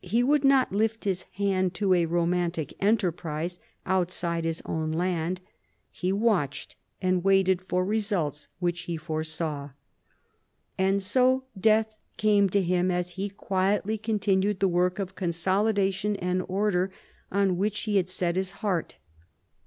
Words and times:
He 0.00 0.22
would 0.22 0.42
not 0.42 0.72
lift 0.72 1.04
his 1.04 1.24
hand 1.34 1.74
to 1.74 1.92
a 1.92 2.06
romantic 2.06 2.72
enterprise 2.80 3.60
outside 3.84 4.46
his 4.46 4.62
own 4.64 4.90
land. 4.90 5.42
He 5.90 6.12
watched 6.14 6.76
and 7.02 7.22
waited 7.22 7.60
for 7.60 7.84
results 7.84 8.48
which 8.58 8.84
he 8.84 8.96
foresaw. 8.96 9.72
And 10.78 11.02
so 11.02 11.44
death 11.60 11.94
came 12.16 12.48
to 12.48 12.62
him 12.62 12.90
as 12.90 13.10
he 13.20 13.28
quietly 13.28 13.98
continued 13.98 14.60
the 14.60 14.68
work 14.68 14.98
of 14.98 15.14
consolidation 15.14 16.16
and 16.16 16.42
order 16.48 16.90
on 17.30 17.58
which 17.58 17.80
he 17.80 17.98
had 17.98 18.08
set 18.08 18.36
his 18.36 18.52
heart. 18.64 18.96